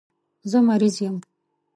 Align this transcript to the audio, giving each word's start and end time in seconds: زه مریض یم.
زه 0.51 0.57
مریض 0.67 0.95
یم. 1.05 1.15